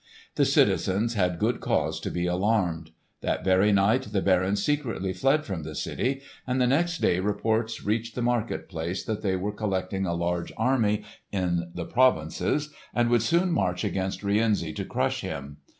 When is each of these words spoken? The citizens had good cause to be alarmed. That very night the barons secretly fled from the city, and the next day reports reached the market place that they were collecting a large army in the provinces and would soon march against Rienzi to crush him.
The 0.33 0.45
citizens 0.45 1.13
had 1.13 1.37
good 1.37 1.59
cause 1.59 1.99
to 1.99 2.09
be 2.09 2.25
alarmed. 2.25 2.89
That 3.21 3.45
very 3.45 3.71
night 3.71 4.07
the 4.11 4.21
barons 4.23 4.65
secretly 4.65 5.13
fled 5.13 5.45
from 5.45 5.61
the 5.61 5.75
city, 5.75 6.21
and 6.47 6.59
the 6.59 6.65
next 6.65 7.01
day 7.01 7.19
reports 7.19 7.83
reached 7.83 8.15
the 8.15 8.23
market 8.23 8.67
place 8.67 9.03
that 9.03 9.21
they 9.21 9.35
were 9.35 9.51
collecting 9.51 10.07
a 10.07 10.15
large 10.15 10.51
army 10.57 11.03
in 11.31 11.69
the 11.75 11.85
provinces 11.85 12.73
and 12.95 13.11
would 13.11 13.21
soon 13.21 13.51
march 13.51 13.83
against 13.83 14.23
Rienzi 14.23 14.73
to 14.73 14.85
crush 14.85 15.21
him. 15.21 15.57